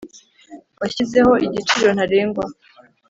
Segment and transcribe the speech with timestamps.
[0.81, 2.43] washyizeho igiciro ntarengwa